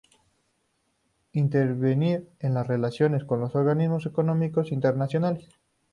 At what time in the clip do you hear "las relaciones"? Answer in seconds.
2.55-3.23